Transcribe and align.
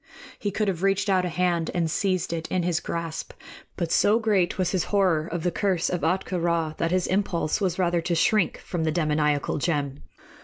He 0.39 0.49
could 0.49 0.67
have 0.67 0.81
reached 0.81 1.11
out 1.11 1.25
a 1.25 1.29
hand 1.29 1.69
and 1.75 1.85
seized 1.87 2.33
it 2.33 2.47
in 2.47 2.63
his 2.63 2.79
grasp; 2.79 3.33
but 3.77 3.91
so 3.91 4.17
great 4.17 4.57
was 4.57 4.71
his 4.71 4.85
horror 4.85 5.27
of 5.31 5.43
the 5.43 5.51
curse 5.51 5.91
of 5.91 6.01
Ahtka 6.01 6.39
Rā 6.41 6.75
that 6.77 6.89
his 6.89 7.05
impulse 7.05 7.61
was 7.61 7.77
rather 7.77 8.01
to 8.01 8.15
shrink 8.15 8.57
from 8.61 8.83
the 8.83 8.91
demoniacal 8.91 9.59
gem. 9.59 10.01